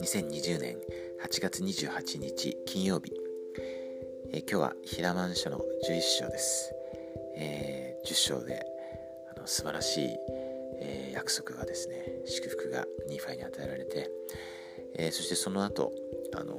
[0.00, 0.76] 2020年
[1.20, 3.12] 8月28日金曜日、
[4.32, 5.62] え、今日は平満書の11
[6.00, 6.72] 章です、
[7.36, 8.64] えー、10章で
[9.36, 10.16] あの素晴らしい、
[10.80, 14.10] えー、約束がですね祝福がニーファイに与えられて、
[14.96, 15.92] えー、そしてその後
[16.36, 16.54] あの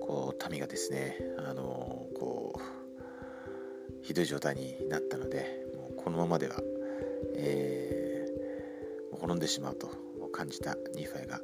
[0.00, 2.83] こう民がですねあのこう
[4.04, 6.56] ひどい状態になったのでもうこのままでは、
[7.34, 9.90] えー、滅んでしまうと
[10.32, 11.38] 感じたニーファイが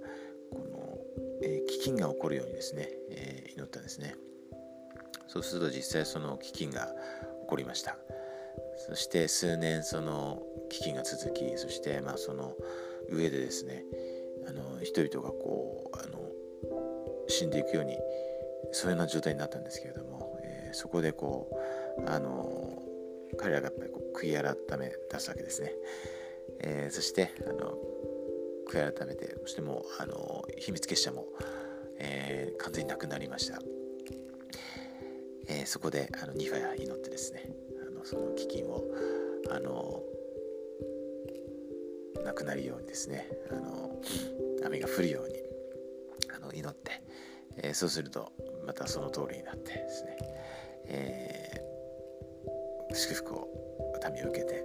[0.50, 0.98] この、
[1.42, 4.16] えー、飢饉が起こるようにですね、えー、祈ったんですね。
[5.26, 6.88] そうすると実際その飢饉が
[7.42, 7.96] 起こりました。
[8.88, 12.56] そして数年その飢饉が続きそしてまあその
[13.08, 13.84] 上でですね
[14.48, 16.18] あの人々がこうあの
[17.28, 17.96] 死んでいくように
[18.72, 20.29] そういうような状態になったんですけれども、
[20.72, 21.48] そこでこ
[21.98, 22.82] うあの
[23.38, 25.72] 彼らがやっぱりこう悔い改め出すわけですね、
[26.60, 27.76] えー、そしてあの
[28.68, 31.26] 悔い改めてそしてもうあの秘密結社も、
[31.98, 33.60] えー、完全になくなりました、
[35.48, 37.50] えー、そこであのニファヤ祈ってですね
[37.86, 38.84] あのその飢饉を
[39.50, 40.02] あの
[42.24, 44.00] なくなるようにですねあの
[44.66, 45.34] 雨が降るように
[46.34, 47.02] あの祈って、
[47.56, 48.32] えー、そうすると
[48.66, 50.16] またその通りになってですね、
[50.90, 53.48] えー、祝福を
[54.12, 54.64] 民を受けて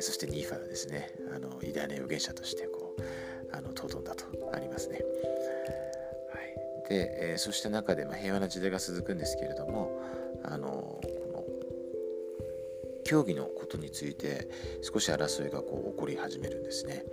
[0.00, 4.24] そしてニーファはですねあの偉大な預言者としてこうあの尊んだと
[4.54, 5.00] ありますね。
[6.32, 6.40] は
[6.86, 10.02] い、で、えー、そうした中で、まあ、平和な時代が続くんですけれども
[10.42, 11.00] あのこ
[11.32, 11.44] の
[13.04, 14.48] 競技のことについて
[14.82, 17.04] 少し争いがこう起こり始めるんですね。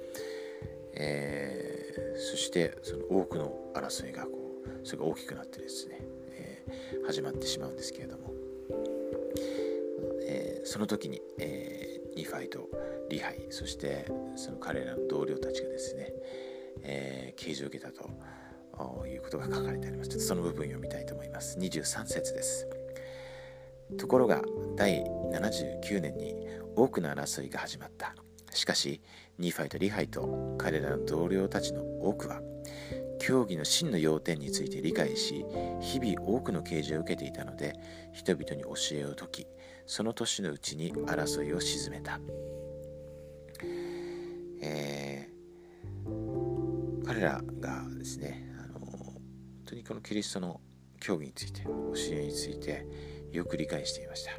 [0.93, 4.29] えー、そしてその多くの争いがこ
[4.65, 5.99] うそれが大きくなってですね、
[6.31, 8.33] えー、始まってしまうんですけれども、
[10.69, 12.69] その時に、えー、ニファイと
[13.09, 16.13] リハイそしてその彼らの同僚たちがですね、
[16.83, 18.07] えー、刑事を受けたと
[19.07, 20.09] いうことが書かれてあります。
[20.11, 21.57] ちょっとその部分読みたいと思います。
[21.57, 22.67] 23節です。
[23.97, 24.43] ところが
[24.75, 26.35] 第79年に
[26.75, 28.13] 多くの争いが始まった。
[28.53, 29.01] しかし
[29.39, 32.41] ニーファイとリハイと彼らの同僚たちの多くは
[33.29, 35.45] 競技の真の要点について理解し
[35.81, 37.75] 日々多くの啓示を受けていたので
[38.11, 39.47] 人々に教えを説き
[39.85, 42.19] その年のうちに争いを鎮めた。
[44.63, 49.21] えー、彼らがですねあの本
[49.63, 50.59] 当にこのキリストの
[50.99, 51.71] 教義について教
[52.13, 52.87] えについて
[53.31, 54.31] よく理解していました、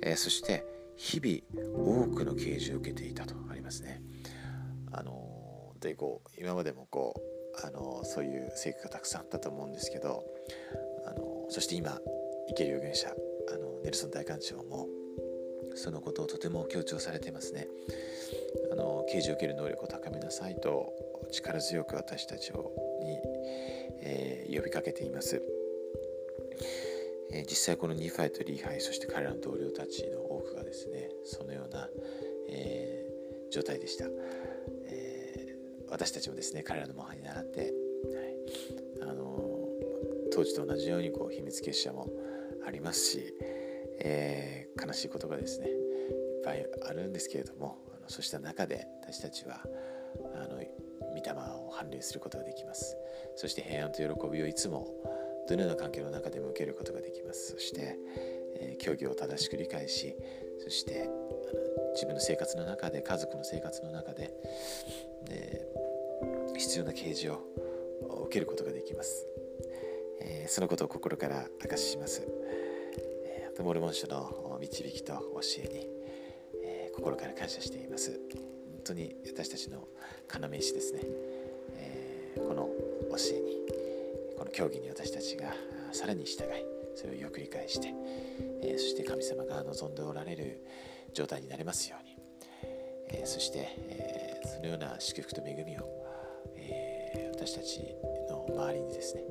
[0.00, 0.64] えー、そして
[0.96, 4.00] 日々多くの啓示を受けていたとありますね。
[4.90, 7.29] あのでこう今までもこう
[7.62, 10.24] あのそういう成果がたくさんあったと思うんですけど
[11.06, 12.00] あのそして今
[12.48, 13.08] 生ける預言者
[13.52, 14.88] あのネルソン大官長も
[15.74, 17.68] そのことをとても強調されていますね。
[18.72, 20.92] あの刑事を受ける能力を高めなさいと
[21.30, 22.72] 力強く私たちを
[23.02, 23.18] に、
[24.02, 25.42] えー、呼びかけています。
[27.32, 31.88] えー、実際このニファイとリーハイそして彼らの同僚たちの多くがですねそのような、
[32.48, 34.06] えー、状態でした、
[35.90, 37.70] 私たちもですね彼らの模範に倣って、はい。
[39.02, 39.68] あの
[40.32, 42.08] 当時と同じようにこう秘密結社も
[42.66, 43.34] ありますし、
[44.00, 45.74] えー、悲しいことがですねいっ
[46.44, 49.62] ぱいあるんですけれどもあのそうした中で私たちは
[50.34, 52.96] あの御霊を反流することができます。
[53.36, 54.88] そして平安と喜びをいつも
[55.48, 57.52] どのような環境の中でも受けることができます。
[57.52, 57.96] そして、
[58.60, 60.14] え、教義を正しく理解し
[60.62, 64.32] そしてあの自分の生活の中で家族の生活の中で
[65.24, 65.66] で
[66.56, 67.40] 必要な啓示を
[68.26, 69.26] 受けることができます、
[70.20, 72.26] え、そのことを心から明かしします。
[73.62, 75.86] モルモン書の導きと教えに、
[76.62, 78.12] え、心から感謝しています。
[78.12, 79.88] 本当に私たちの
[80.28, 81.00] 要石ですね、
[81.76, 82.70] え、この
[83.10, 83.56] 教えに
[84.38, 85.54] この教義に私たちが
[85.92, 87.94] さらに従いそれをよく理解して、
[88.62, 90.64] えー、そして神様が望んでおられる
[91.14, 92.16] 状態になれますように、
[93.08, 95.88] えそして、えそのような祝福と恵みを、
[96.56, 97.80] え私たち
[98.28, 99.24] の周りにですね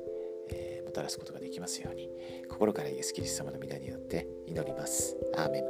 [0.50, 2.10] えもたらすことができますように
[2.50, 5.16] 心からイエス・キリスト様の皆によって祈ります。
[5.36, 5.64] アーメン